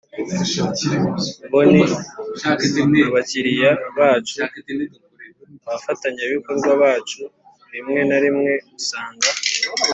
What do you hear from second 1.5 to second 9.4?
bo ni abakiriya bacu, abafatanyabikorwa bacu, rimwe na rimwe usanga